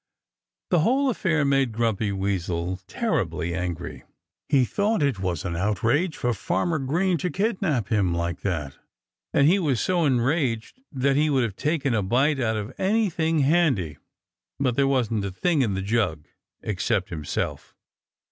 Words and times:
The 0.71 0.79
whole 0.79 1.11
affair 1.11 1.45
made 1.45 1.71
Grumpy 1.73 2.11
Weasel 2.11 2.79
terribly 2.87 3.53
angry. 3.53 4.01
He 4.49 4.65
thought 4.65 5.03
it 5.03 5.19
was 5.19 5.45
an 5.45 5.55
outrage 5.55 6.17
for 6.17 6.33
Farmer 6.33 6.79
Green 6.79 7.19
to 7.19 7.29
kidnap 7.29 7.89
him 7.89 8.11
like 8.11 8.41
that. 8.41 8.79
And 9.31 9.47
he 9.47 9.59
was 9.59 9.79
so 9.79 10.03
enraged 10.05 10.81
that 10.91 11.15
he 11.17 11.29
would 11.29 11.43
have 11.43 11.55
taken 11.55 11.93
a 11.93 12.01
bite 12.01 12.39
out 12.39 12.57
of 12.57 12.73
anything 12.79 13.41
handy. 13.41 13.99
But 14.59 14.75
there 14.75 14.87
wasn't 14.87 15.23
a 15.23 15.29
thing 15.31 15.61
in 15.61 15.75
the 15.75 15.83
jug 15.83 16.25
except 16.63 17.09
himself. 17.09 17.75